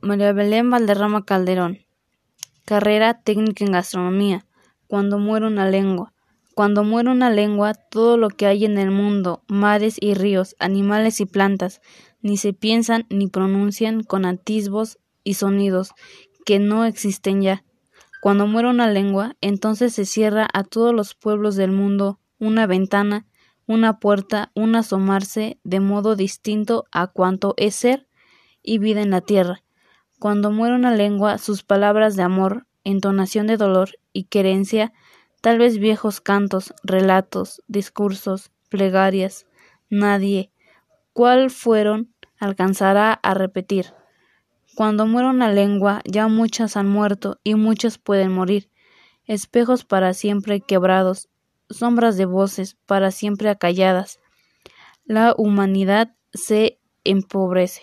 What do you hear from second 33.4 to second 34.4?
de dolor y